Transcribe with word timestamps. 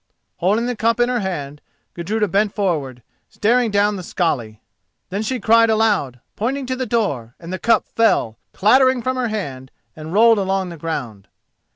Holding 0.37 0.65
the 0.65 0.75
cup 0.75 0.99
in 0.99 1.09
her 1.09 1.19
hand, 1.19 1.61
Gudruda 1.93 2.27
bent 2.27 2.55
forward, 2.55 3.03
staring 3.29 3.69
down 3.69 3.97
the 3.97 4.01
skali. 4.01 4.59
Then 5.09 5.21
she 5.21 5.39
cried 5.39 5.69
aloud, 5.69 6.19
pointing 6.35 6.65
to 6.65 6.75
the 6.75 6.87
door, 6.87 7.35
and 7.39 7.53
the 7.53 7.59
cup 7.59 7.85
fell 7.87 8.39
clattering 8.51 9.03
from 9.03 9.15
her 9.15 9.27
hand 9.27 9.69
and 9.95 10.11
rolled 10.11 10.39
along 10.39 10.69
the 10.69 10.75
ground. 10.77 11.27